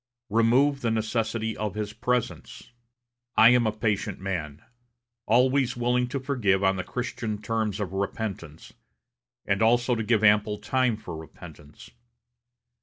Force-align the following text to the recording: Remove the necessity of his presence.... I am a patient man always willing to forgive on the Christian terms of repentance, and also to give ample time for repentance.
Remove 0.31 0.81
the 0.81 0.89
necessity 0.89 1.55
of 1.55 1.75
his 1.75 1.93
presence.... 1.93 2.71
I 3.37 3.49
am 3.49 3.67
a 3.67 3.71
patient 3.71 4.19
man 4.19 4.63
always 5.27 5.77
willing 5.77 6.07
to 6.07 6.19
forgive 6.19 6.63
on 6.63 6.75
the 6.75 6.83
Christian 6.83 7.39
terms 7.39 7.79
of 7.79 7.93
repentance, 7.93 8.73
and 9.45 9.61
also 9.61 9.93
to 9.93 10.01
give 10.01 10.23
ample 10.23 10.57
time 10.57 10.97
for 10.97 11.15
repentance. 11.15 11.91